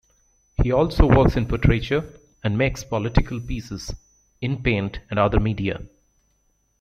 He 0.63 0.71
also 0.71 1.05
works 1.05 1.35
in 1.35 1.45
portraiture 1.45 2.19
and 2.43 2.57
makes 2.57 2.83
political 2.83 3.39
pieces, 3.39 3.93
in 4.41 4.63
paint 4.63 4.99
and 5.11 5.19
other 5.19 5.39
media. 5.39 5.83